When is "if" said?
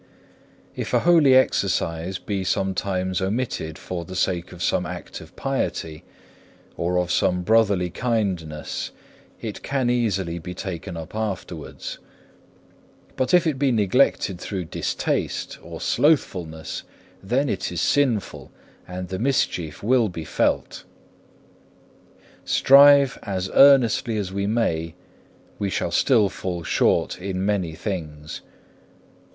0.75-0.95, 13.31-13.45